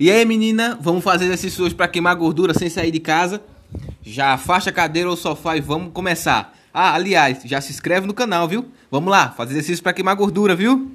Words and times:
E 0.00 0.10
aí, 0.10 0.24
menina, 0.24 0.78
vamos 0.80 1.04
fazer 1.04 1.26
exercícios 1.26 1.60
hoje 1.60 1.74
para 1.74 1.86
queimar 1.86 2.16
gordura 2.16 2.54
sem 2.54 2.70
sair 2.70 2.90
de 2.90 2.98
casa? 2.98 3.42
Já 4.02 4.32
afasta 4.32 4.70
a 4.70 4.72
cadeira 4.72 5.10
ou 5.10 5.14
sofá 5.14 5.58
e 5.58 5.60
vamos 5.60 5.92
começar. 5.92 6.56
Ah, 6.72 6.94
aliás, 6.94 7.42
já 7.44 7.60
se 7.60 7.70
inscreve 7.70 8.06
no 8.06 8.14
canal, 8.14 8.48
viu? 8.48 8.64
Vamos 8.90 9.10
lá, 9.10 9.28
fazer 9.32 9.52
exercícios 9.52 9.82
para 9.82 9.92
queimar 9.92 10.16
gordura, 10.16 10.56
viu? 10.56 10.90